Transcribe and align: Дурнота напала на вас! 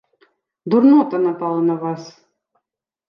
Дурнота 0.65 1.19
напала 1.25 1.61
на 1.69 1.75
вас! 1.85 2.03